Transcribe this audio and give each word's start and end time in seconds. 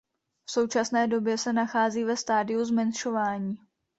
V 0.47 0.51
současné 0.51 1.07
době 1.07 1.37
se 1.37 1.53
nachází 1.53 2.03
ve 2.03 2.17
stádiu 2.17 2.65
zmenšování. 2.65 3.57